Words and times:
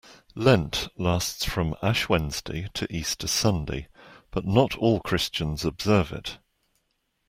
Lent 0.33 0.87
lasts 0.97 1.45
from 1.45 1.75
Ash 1.83 2.09
Wednesday 2.09 2.67
to 2.73 2.91
Easter 2.91 3.27
Sunday, 3.27 3.87
but 4.31 4.45
not 4.45 4.75
all 4.79 4.99
Christians 4.99 5.63
observe 5.63 6.11
it. 6.11 6.39